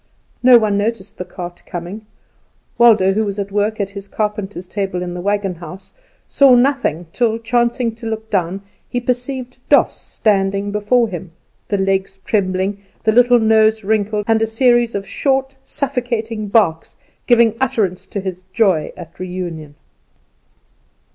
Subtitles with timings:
[0.41, 2.07] No one noticed the cart coming.
[2.79, 5.93] Waldo, who was at work at his carpenter's table in the wagon house,
[6.27, 11.33] saw nothing, till chancing to look down he perceived Doss standing before him,
[11.67, 16.95] the legs trembling, the little nose wrinkled, and a series of short suffocating barks
[17.27, 19.75] giving utterance to his joy at reunion.